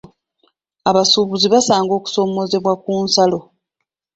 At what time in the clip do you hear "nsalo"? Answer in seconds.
3.03-3.39